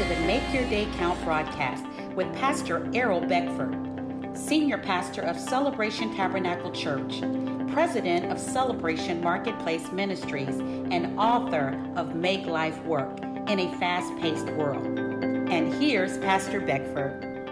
[0.00, 3.76] to the Make Your Day Count broadcast with Pastor Errol Beckford,
[4.32, 7.20] Senior Pastor of Celebration Tabernacle Church,
[7.70, 14.46] President of Celebration Marketplace Ministries, and author of Make Life Work in a Fast Paced
[14.52, 14.86] World.
[14.86, 17.50] And here's Pastor Beckford.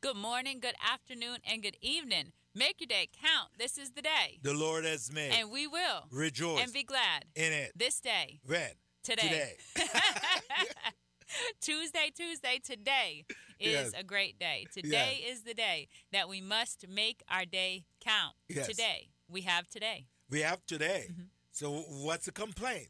[0.00, 2.26] Good morning, good afternoon, and good evening.
[2.54, 3.50] Make your day count.
[3.58, 4.38] This is the day.
[4.42, 5.32] The Lord has made.
[5.32, 7.72] And we will rejoice and be glad in it.
[7.74, 8.38] This day.
[8.46, 8.70] When?
[9.06, 9.54] Today.
[9.74, 9.86] Today.
[11.60, 13.24] Tuesday, Tuesday, today
[13.60, 13.92] is Yes.
[13.96, 14.66] a great day.
[14.72, 18.34] Today is the day that we must make our day count.
[18.48, 18.66] Yes.
[18.66, 19.10] Today.
[19.28, 20.06] We have today.
[20.28, 21.06] We have today.
[21.12, 21.22] Mm-hmm.
[21.52, 21.70] So
[22.04, 22.88] what's the complaint?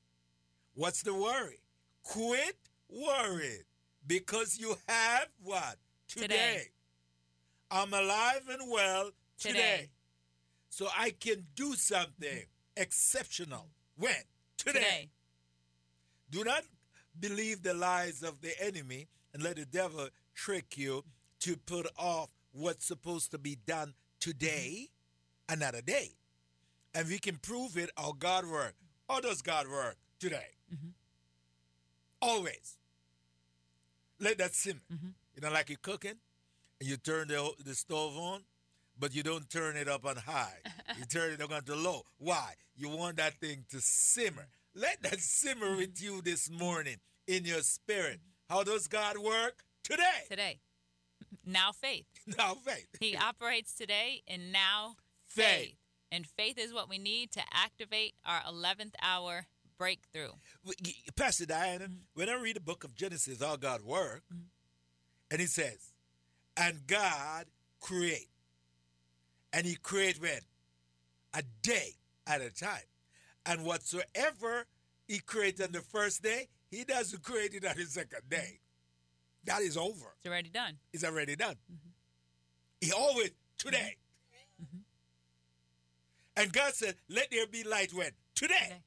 [0.75, 1.61] What's the worry?
[2.02, 2.56] Quit
[2.89, 3.64] worrying
[4.06, 5.77] because you have what?
[6.09, 6.62] Today.
[7.70, 9.51] I'm alive and well today.
[9.53, 9.89] Today.
[10.70, 12.45] So I can do something
[12.75, 13.69] exceptional.
[13.97, 14.14] When?
[14.56, 14.78] Today.
[14.78, 15.11] Today.
[16.30, 16.62] Do not
[17.19, 21.05] believe the lies of the enemy and let the devil trick you
[21.41, 24.89] to put off what's supposed to be done today,
[25.48, 26.11] another day.
[26.95, 28.75] And we can prove it how God works.
[29.09, 30.48] How does God work today?
[30.73, 30.92] Mhm.
[32.20, 32.78] Always.
[34.19, 34.81] Let that simmer.
[34.93, 35.12] Mhm.
[35.34, 36.19] You know, like you're cooking
[36.81, 38.43] and you turn the, the stove on,
[38.98, 40.59] but you don't turn it up on high.
[40.98, 42.06] you turn it up on the low.
[42.19, 42.55] Why?
[42.75, 44.48] You want that thing to simmer.
[44.78, 46.96] Let that simmer with you this morning
[47.27, 48.20] in your spirit.
[48.50, 49.64] How does God work?
[49.82, 50.24] Today.
[50.28, 50.58] Today.
[51.46, 52.05] Now faith.
[52.36, 52.88] Now, faith.
[53.00, 54.97] He operates today in now
[55.28, 55.47] Faith.
[55.47, 55.74] faith.
[56.10, 59.47] And faith is what we need to activate our 11th hour
[59.78, 60.32] breakthrough.
[61.14, 61.94] Pastor Diana, Mm-hmm.
[62.14, 64.30] when I read the book of Genesis, how God worked,
[65.30, 65.92] and he says,
[66.56, 67.47] and God
[67.80, 68.28] create.
[69.52, 70.41] And he create when?
[71.32, 71.91] A day
[72.27, 72.82] at a time.
[73.47, 74.66] And whatsoever
[75.06, 78.58] he created on the first day, he doesn't create it on the second day.
[79.44, 80.14] That is over.
[80.25, 80.75] It's already done.
[80.92, 81.55] It's already done.
[81.72, 81.91] Mm-hmm.
[82.80, 83.97] He always today.
[84.60, 84.78] Mm-hmm.
[86.43, 88.10] And God said, Let there be light when?
[88.34, 88.54] Today.
[88.54, 88.82] Today.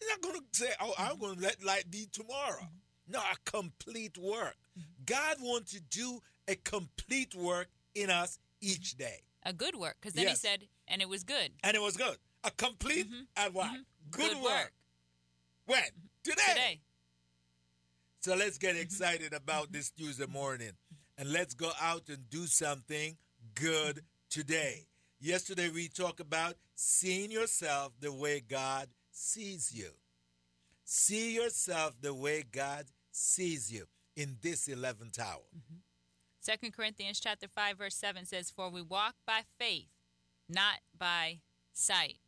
[0.00, 2.62] He's not going to say, Oh, I'm going to let light be tomorrow.
[2.62, 3.12] Mm-hmm.
[3.12, 4.56] No, a complete work.
[4.78, 5.04] Mm-hmm.
[5.06, 9.20] God wants to do a complete work in us each day.
[9.44, 9.96] A good work.
[10.00, 11.50] Because then he said, and it was good.
[11.62, 12.16] And it was good.
[12.44, 13.44] A complete mm-hmm.
[13.44, 13.66] and what?
[13.66, 14.10] Mm-hmm.
[14.10, 14.72] Good, work.
[15.66, 15.82] When?
[16.24, 16.42] Today.
[16.48, 16.80] Today.
[18.20, 18.82] So let's get mm-hmm.
[18.82, 20.72] excited about this Tuesday morning
[21.18, 23.16] and let's go out and do something
[23.54, 24.86] good today.
[25.20, 29.90] Yesterday we talked about seeing yourself the way God sees you.
[30.84, 33.86] See yourself the way God sees you
[34.16, 35.42] in this 11th hour.
[36.40, 39.86] Second Corinthians chapter 5 verse 7 says, For we walk by faith,
[40.48, 41.38] not by
[41.72, 42.18] sight.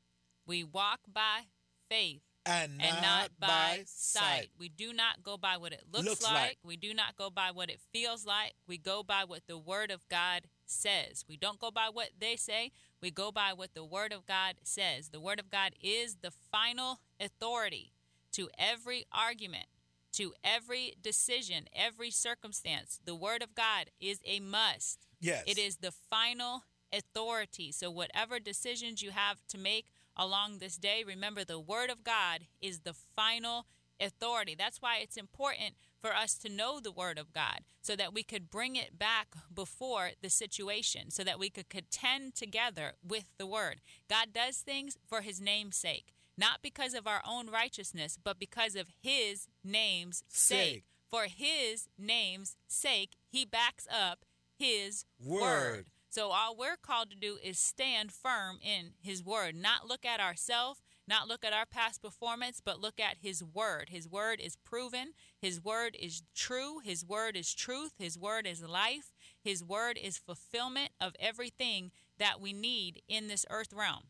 [0.47, 1.43] We walk by
[1.89, 4.23] faith And not, and not by, by sight.
[4.23, 4.51] sight.
[4.59, 6.33] We do not go by what it looks, Looks like.
[6.35, 6.59] like.
[6.65, 8.55] We do not go by what it feels like.
[8.67, 11.25] We go by what the Word of God says.
[11.29, 12.73] We don't go by what they say.
[13.01, 15.09] We go by what the Word of God says.
[15.11, 17.93] The Word of God is the final authority
[18.33, 19.67] to every argument,
[20.13, 23.01] to every decision, every circumstance.
[23.05, 25.07] The Word of God is a must.
[25.21, 25.45] Yes.
[25.47, 27.73] It is the final authority.
[27.73, 32.47] So, whatever decisions you have to make along this day, remember the Word of God
[32.61, 33.67] is the final
[34.01, 34.55] authority.
[34.57, 38.23] That's why it's important for us to know the Word of God so that we
[38.23, 43.47] could bring it back before the situation, so that we could contend together with the
[43.47, 43.81] Word.
[44.09, 48.75] God does things for His name's sake, not because of our own righteousness, but because
[48.75, 50.75] of His name's sake.
[50.75, 50.85] Sake.
[51.11, 54.25] For His name's sake, He backs up
[54.59, 55.41] His Word.
[55.41, 55.87] word.
[56.15, 60.21] So all we're called to do is stand firm in his word, not look at
[60.21, 63.89] ourselves, not look at our past performance, but look at his word.
[63.89, 68.63] His word is proven, his word is true, his word is truth, his word is
[68.63, 69.11] life,
[69.43, 74.05] his word is fulfillment of everything that we need in this earth realm.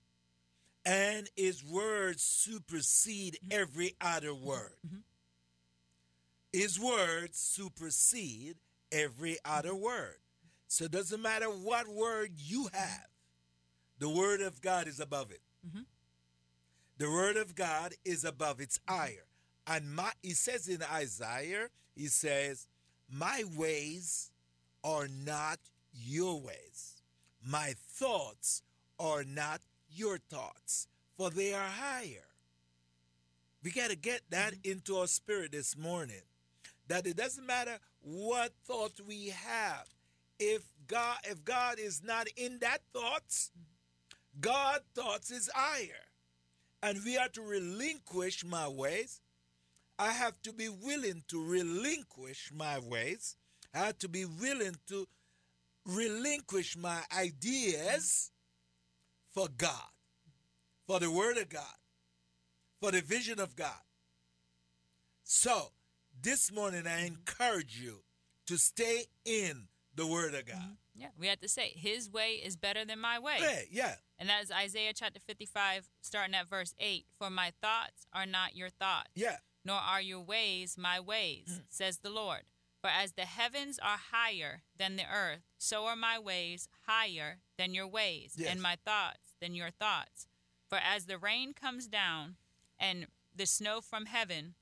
[0.84, 2.50] and his words mm-hmm.
[2.50, 2.58] mm-hmm.
[2.58, 2.74] mm-hmm.
[2.74, 4.76] supersede every other word.
[6.52, 8.56] His words supersede
[8.92, 10.16] every other word.
[10.74, 13.06] So it doesn't matter what word you have,
[14.00, 15.40] the word of God is above it.
[15.64, 15.86] Mhm.
[16.98, 19.28] The word of God is above its higher.
[19.68, 22.66] And my he says in Isaiah, he says,
[23.08, 24.32] My ways
[24.82, 25.60] are not
[25.92, 27.04] your ways.
[27.40, 28.64] My thoughts
[28.98, 32.26] are not your thoughts, for they are higher.
[33.62, 36.22] We got to get that into our spirit this morning.
[36.88, 39.93] That it doesn't matter what thought we have.
[40.38, 43.50] If God if God is not in that thoughts,
[44.40, 46.06] God thoughts is higher.
[46.82, 49.20] And we are to relinquish my ways
[49.98, 53.36] I have to be willing to relinquish my ways.
[53.72, 55.06] I have to be willing to
[55.86, 58.30] relinquish my ideas
[59.32, 59.90] for God,
[60.86, 61.76] for the Word of God,
[62.80, 63.82] for the vision of God.
[65.22, 65.70] So,
[66.20, 68.02] this morning I encourage you
[68.46, 70.56] to stay in the Word of God.
[70.56, 71.00] Mm-hmm.
[71.00, 73.36] Yeah, we have to say, His way is better than my way.
[73.40, 73.94] Yeah, yeah.
[74.18, 77.06] And that is Isaiah chapter 55, starting at verse 8.
[77.18, 79.38] For my thoughts are not your thoughts, Yeah.
[79.64, 81.62] nor are your ways my ways, Mm.
[81.68, 82.42] says the Lord.
[82.80, 87.74] For as the heavens are higher than the earth, so are my ways higher than
[87.74, 88.50] your ways, Yes.
[88.50, 90.28] and my thoughts than your thoughts.
[90.68, 92.36] For as the rain comes down
[92.78, 94.54] and the snow from heaven,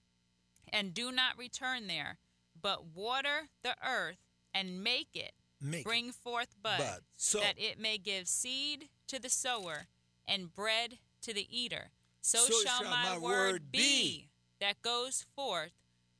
[0.73, 2.19] and do not return there,
[2.59, 4.19] but water the earth
[4.55, 5.85] and make it Make it.
[5.85, 7.01] bring forth bud, Bud.
[7.17, 9.87] So- that it may give seed to the sower
[10.27, 11.91] and bread to the eater.
[12.21, 14.29] So, So shall, my, word be
[14.61, 15.73] that goes forth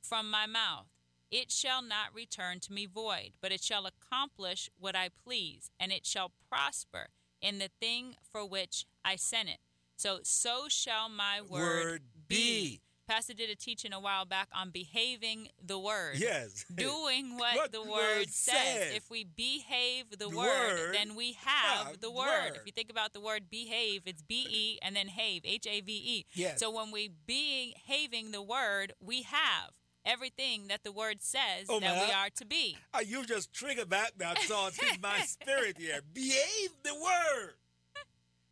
[0.03, 0.87] from my mouth.
[1.31, 5.91] It shall not return to me void, but it shall accomplish what I please, and
[5.93, 7.09] it shall prosper
[7.41, 9.59] in the thing for which I sent it.
[9.97, 12.81] So, so shall my word, Word be.
[13.13, 16.65] Pastor did a teaching a while back on behaving the word Yes.
[16.75, 18.55] doing what, What the word word says.
[18.55, 18.95] says.
[18.97, 20.37] If we behave the, The word,
[20.79, 22.53] word then we have have the the word.
[22.57, 25.81] If you think about the word behave, it's B E and then have, H A
[25.83, 26.27] V E.
[26.33, 26.59] Yes.
[26.59, 29.73] So when we behaving the word, we have
[30.07, 32.79] everything that the word says Oh, that man, we are to be.
[32.95, 36.01] Uh, you just trigger back that thought in my spirit here.
[36.15, 37.55] Behave the word.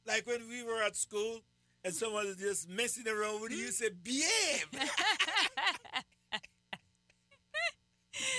[0.07, 1.41] Like when we were at school
[1.85, 4.67] and someone was just messing around with you, you said, behave.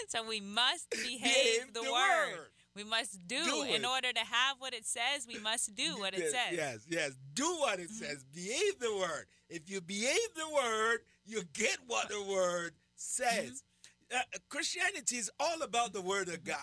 [0.07, 2.31] So we must behave, Behave the, the word.
[2.38, 2.47] word.
[2.75, 5.27] We must do, Do in order to have what it says.
[5.27, 6.47] We must do what it yes, says.
[6.47, 6.55] Mm-hmm.
[6.55, 7.11] Yes, yes.
[7.33, 8.23] Do what it says.
[8.33, 9.25] Behave the word.
[9.49, 13.63] If you behave the word, you get what the word says.
[14.11, 14.17] Mm-hmm.
[14.17, 16.57] Uh, Christianity is all about the word of God.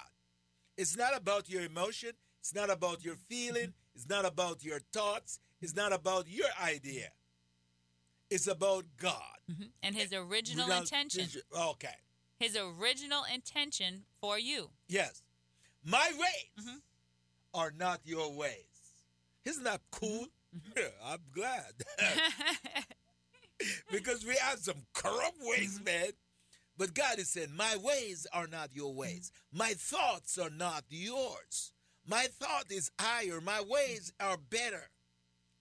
[0.76, 2.12] It's not about your emotion.
[2.40, 3.72] It's not about your feeling.
[3.94, 5.40] It's not about your thoughts.
[5.60, 7.08] It's not about your idea.
[8.31, 9.38] It's about God.
[9.50, 9.70] Mhm.
[9.82, 11.28] And his original intention.
[11.55, 11.96] Okay.
[12.38, 14.70] His original intention for you.
[14.87, 15.22] Yes.
[15.82, 16.82] My ways Mhm.
[17.55, 18.64] are not your ways.
[19.44, 20.28] Isn't that cool?
[20.55, 20.72] Mm-hmm.
[20.76, 21.84] Yeah, I'm glad.
[23.90, 26.12] because we have some corrupt ways, man.
[26.76, 29.32] But God is saying, My ways are not your ways.
[29.52, 31.72] My thoughts are not yours.
[32.06, 33.40] My thought is higher.
[33.40, 34.90] My ways are better.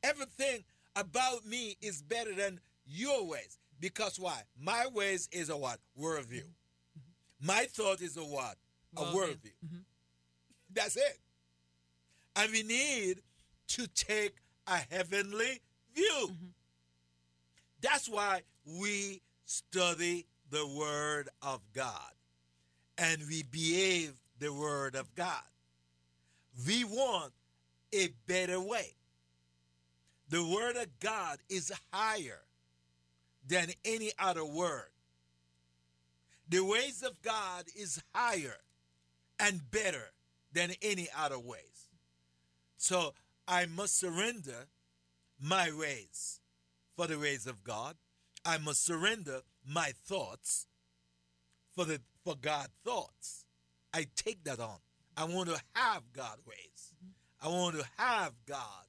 [0.03, 0.63] Everything
[0.95, 3.57] about me is better than your ways.
[3.79, 4.41] Because why?
[4.59, 5.79] My ways is a what?
[5.99, 6.44] Worldview.
[6.44, 7.47] Mm-hmm.
[7.47, 8.55] My thought is a what?
[8.95, 9.13] A Worldview.
[9.13, 9.53] worldview.
[9.65, 9.77] Mm-hmm.
[10.73, 11.19] That's it.
[12.35, 13.21] And we need
[13.69, 14.35] to take
[14.67, 15.61] a heavenly
[15.94, 16.27] view.
[16.27, 16.47] Mm-hmm.
[17.81, 22.11] That's why we study the Word of God
[22.97, 25.44] and we behave the Word of God.
[26.65, 27.33] We want
[27.94, 28.94] a better way.
[30.29, 32.41] The Word of God is higher
[33.47, 34.89] than any other word.
[36.50, 38.57] The ways of God is higher
[39.39, 40.12] and better
[40.53, 41.89] than any other ways.
[42.77, 43.13] So
[43.47, 44.68] I must surrender
[45.41, 46.39] my ways
[46.95, 47.95] for the ways of God.
[48.45, 50.68] I must surrender my thoughts
[51.75, 53.45] for the for God thoughts.
[53.94, 54.78] I take that on.
[55.16, 56.94] I want to have God ways.
[57.42, 58.86] I want to have God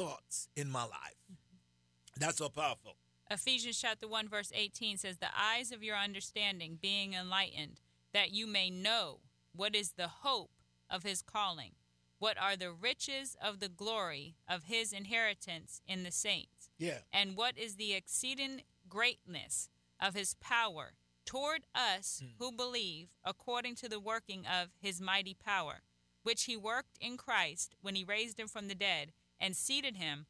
[0.00, 1.20] thoughts in my life.
[1.30, 2.20] Mm-hmm.
[2.20, 2.96] That's so powerful.
[3.30, 7.80] Ephesians chapter 1 verse 18 says the eyes of your understanding being enlightened
[8.12, 9.20] that you may know
[9.54, 10.50] what is the hope
[10.90, 11.72] of his calling
[12.18, 16.98] what are the riches of the glory of his inheritance in the saints Yeah.
[17.12, 19.68] and what is the exceeding greatness
[20.00, 22.44] of his power toward us hmm.
[22.44, 25.82] who believe according to the working of his mighty power
[26.24, 30.26] which he worked in Christ when he raised him from the dead and seated him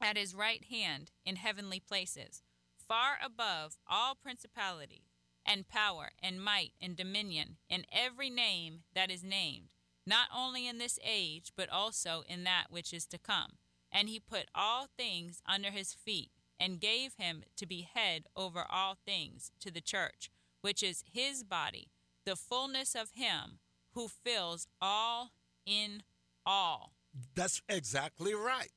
[0.00, 2.42] at his right hand in heavenly places,
[2.76, 5.04] far above all principality
[5.46, 9.74] and power and might and dominion and every name that is named,
[10.06, 13.52] not only in this age, but also in that which is to come.
[13.92, 18.64] And he put all things under his feet and gave him to be head over
[18.70, 21.88] all things to the church, which is his body,
[22.26, 23.58] the fullness of him
[23.94, 25.30] who fills all
[25.66, 26.02] in
[26.44, 26.92] all.
[27.34, 28.70] That's exactly right.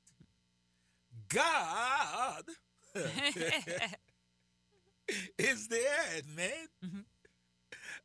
[1.29, 2.43] God
[5.37, 6.67] is the head, man.
[6.83, 7.05] Mhm.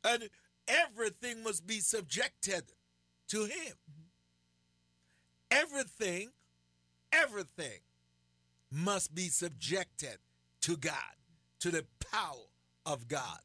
[0.03, 0.29] And
[0.67, 2.63] everything must be subjected
[3.29, 3.75] to him.
[5.51, 6.31] Everything,
[7.11, 7.79] everything
[8.71, 10.17] must be subjected
[10.61, 11.15] to God,
[11.59, 12.45] to the power
[12.85, 13.39] of God.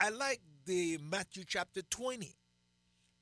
[0.00, 2.36] I like the Matthew chapter 20.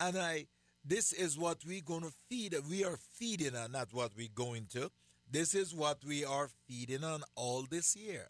[0.00, 0.46] And I
[0.84, 2.54] this is what we're going to feed.
[2.68, 4.90] We are feeding on, not what we're going to.
[5.30, 8.26] This is what we are feeding on all this year.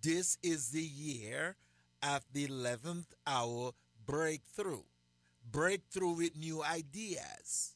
[0.00, 1.56] This is the year
[2.02, 3.72] of the 11th hour
[4.06, 4.82] breakthrough.
[5.50, 7.74] Breakthrough with new ideas.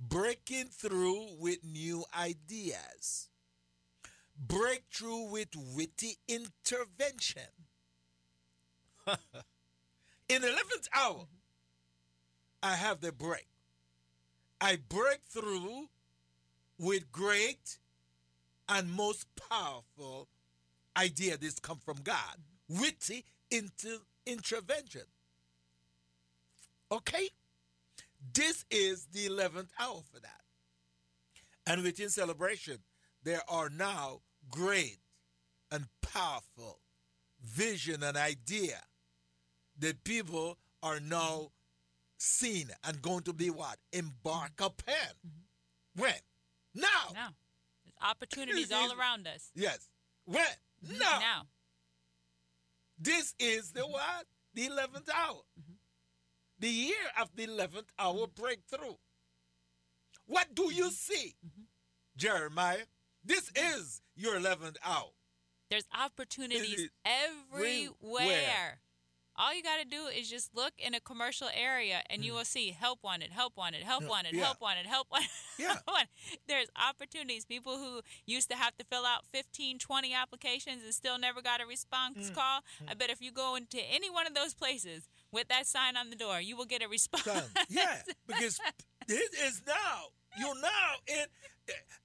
[0.00, 3.28] Breaking through with new ideas.
[4.38, 7.42] Breakthrough with witty intervention.
[10.28, 11.26] In the 11th hour,
[12.62, 13.48] I have the break.
[14.60, 15.88] I break through
[16.78, 17.78] with great
[18.68, 20.28] and most powerful
[20.96, 21.36] idea.
[21.36, 22.36] This come from God.
[22.68, 25.02] Witty inter- intervention.
[26.90, 27.28] Okay?
[28.34, 30.42] This is the 11th hour for that.
[31.66, 32.78] And within celebration,
[33.22, 34.98] there are now great
[35.70, 36.80] and powerful
[37.44, 38.80] vision and idea
[39.78, 41.50] that people are now
[42.18, 43.78] seen and going to be what?
[43.92, 44.94] Embark upon.
[45.26, 46.02] Mm-hmm.
[46.02, 46.14] When?
[46.74, 47.12] Now.
[47.14, 47.28] Now.
[47.84, 49.50] There's opportunities all around us.
[49.54, 49.88] Yes.
[50.26, 50.44] When?
[50.84, 50.98] Mm-hmm.
[50.98, 51.18] Now.
[51.20, 51.42] Now.
[52.98, 54.26] This is the what?
[54.54, 55.42] The 11th hour.
[55.58, 55.74] Mm-hmm.
[56.60, 58.96] The year of the 11th hour breakthrough.
[60.26, 61.36] What do you see,
[62.16, 62.84] Jeremiah?
[63.24, 65.10] This is your 11th hour.
[65.70, 67.90] There's opportunities everywhere.
[68.02, 68.80] everywhere.
[69.40, 72.44] All you got to do is just look in a commercial area and you will
[72.44, 74.38] see help wanted, help wanted, help wanted, Mm.
[74.38, 74.44] yeah.
[74.46, 75.28] help wanted, help wanted.
[75.58, 75.68] Yeah.
[75.74, 76.08] help wanted.
[76.48, 77.44] There's opportunities.
[77.44, 81.60] People who used to have to fill out 15, 20 applications and still never got
[81.60, 81.68] a Mm.
[81.68, 82.62] response call.
[82.88, 86.10] I bet if you go into any one of those places with that sign on
[86.10, 87.24] the door, you will get a response.
[87.68, 88.58] Yeah, because
[89.08, 90.06] it is now.
[90.38, 91.26] You're now in,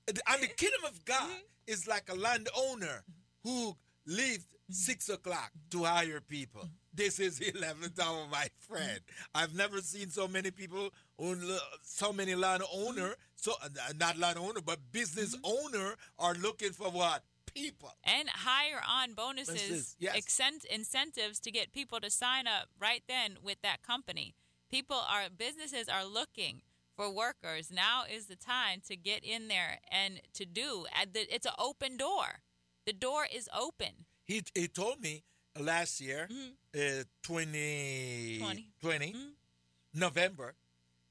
[0.08, 1.30] and the kingdom of God
[1.68, 3.04] is like a landowner
[3.44, 3.76] who
[4.06, 6.70] leaves six o'clock to hire people.
[6.96, 9.00] This is the 11th hour, my friend.
[9.34, 11.42] I've never seen so many people, own,
[11.82, 13.70] so many land owner, so uh,
[14.00, 15.76] not land owner, but business mm-hmm.
[15.78, 17.24] owner are looking for what
[17.54, 17.92] people.
[18.04, 20.16] and higher on bonuses, Bonuses, yes.
[20.16, 24.36] accent- incentives to get people to sign up right then with that company.
[24.70, 26.62] People are businesses are looking
[26.96, 27.72] for workers.
[27.72, 30.86] Now is the time to get in there and to do.
[31.16, 32.42] It's an open door.
[32.86, 34.06] The door is open.
[34.26, 35.24] He, he told me
[35.60, 36.28] last year,
[36.76, 38.68] uh, 20, 20.
[38.82, 40.00] 20, mm-hmm.
[40.00, 40.56] November,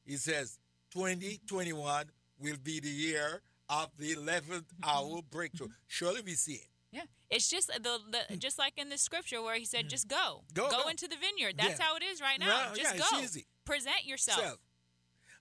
[0.04, 0.58] he says
[0.92, 2.06] 2021
[2.40, 4.84] will be the year of the 11th mm-hmm.
[4.84, 5.68] hour breakthrough.
[5.86, 6.68] Surely we see it.
[6.92, 8.38] Yeah, it's just the, the mm.
[8.38, 9.88] just like in the scripture where he said, mm.
[9.88, 10.88] "Just go, Go, go.
[10.88, 11.86] into the vineyard." That's Yeah.
[11.86, 12.68] how it is right now.
[12.68, 14.38] No, just yeah, go, present yourself.
[14.38, 14.58] Self.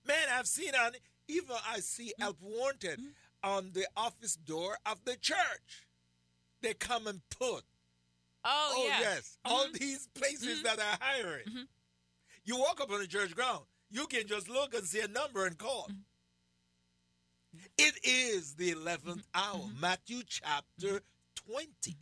[0.07, 0.93] Man, I've seen on,
[1.27, 2.23] even I see mm.
[2.23, 3.01] help wanted
[3.43, 5.87] on the office door of the church.
[6.61, 7.65] They come and put
[8.43, 9.37] Oh, Oh, yeah, yes.
[9.45, 9.55] Mm-hmm.
[9.55, 10.63] All these places mm-hmm.
[10.63, 11.45] that are hiring.
[11.47, 11.63] Mm-hmm.
[12.45, 15.45] You walk up on the church ground, you can just look and see a number
[15.45, 15.89] and call.
[17.77, 21.01] It is the 11th hour, Matthew chapter
[21.47, 21.97] 20.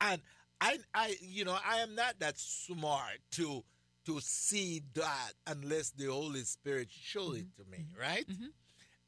[0.00, 0.22] And
[0.60, 3.62] I, I, you know, I am not that smart to
[4.06, 8.24] to see that unless the Holy Spirit show it to me, right?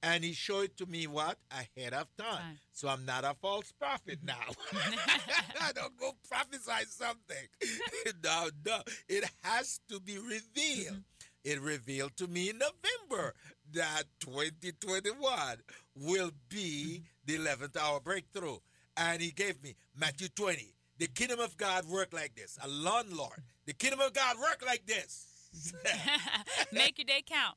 [0.03, 2.39] And he showed it to me what ahead of time.
[2.39, 2.59] Time.
[2.73, 4.35] So I'm not a false prophet now.
[5.61, 8.15] I don't go prophesy something.
[8.25, 8.79] no, no.
[9.09, 10.95] It has to be revealed.
[10.95, 10.99] Mm-hmm.
[11.45, 13.35] It revealed to me in November
[13.73, 15.57] that 2021
[15.97, 17.45] will be mm-hmm.
[17.45, 18.59] the 11th hour breakthrough.
[18.97, 20.75] And he gave me Matthew 20.
[20.99, 22.59] The kingdom of God work like this.
[22.63, 23.43] A landlord.
[23.67, 25.27] The kingdom of God work like this.
[26.73, 27.57] Make your day count.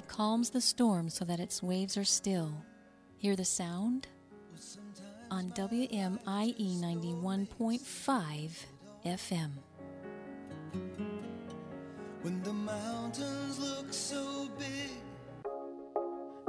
[0.00, 2.64] He calms the storm so that its waves are still.
[3.18, 4.06] Hear the sound?
[5.30, 8.50] On WMIE 91.5
[9.04, 9.50] FM.
[12.22, 14.90] When the mountains look so big.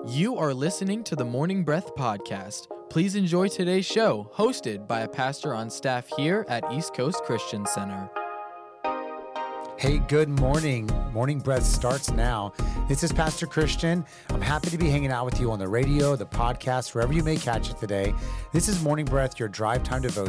[0.07, 2.67] You are listening to the Morning Breath Podcast.
[2.89, 7.65] Please enjoy today's show, hosted by a pastor on staff here at East Coast Christian
[7.65, 8.09] Center.
[9.81, 10.87] Hey, good morning.
[11.11, 12.53] Morning Breath starts now.
[12.87, 14.05] This is Pastor Christian.
[14.29, 17.23] I'm happy to be hanging out with you on the radio, the podcast, wherever you
[17.23, 18.13] may catch it today.
[18.53, 20.19] This is Morning Breath, your drive time devotion